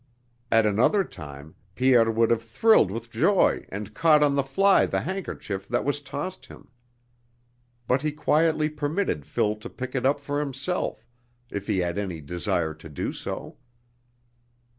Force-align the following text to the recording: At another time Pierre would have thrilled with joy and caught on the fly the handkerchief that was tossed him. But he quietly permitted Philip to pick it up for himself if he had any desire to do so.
At 0.51 0.65
another 0.65 1.03
time 1.03 1.53
Pierre 1.75 2.09
would 2.09 2.31
have 2.31 2.41
thrilled 2.41 2.89
with 2.89 3.11
joy 3.11 3.67
and 3.69 3.93
caught 3.93 4.23
on 4.23 4.33
the 4.33 4.41
fly 4.41 4.87
the 4.87 5.01
handkerchief 5.01 5.67
that 5.67 5.85
was 5.85 6.01
tossed 6.01 6.47
him. 6.47 6.69
But 7.87 8.01
he 8.01 8.11
quietly 8.11 8.67
permitted 8.69 9.27
Philip 9.27 9.61
to 9.61 9.69
pick 9.69 9.93
it 9.93 10.03
up 10.03 10.19
for 10.19 10.39
himself 10.39 11.05
if 11.51 11.67
he 11.67 11.77
had 11.77 11.99
any 11.99 12.19
desire 12.19 12.73
to 12.73 12.89
do 12.89 13.13
so. 13.13 13.57